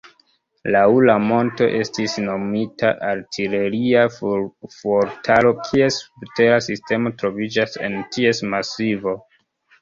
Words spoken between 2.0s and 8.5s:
nomita artileria fuortaro, kies subtera sistemo troviĝas en ties